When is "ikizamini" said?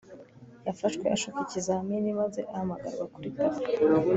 1.45-2.09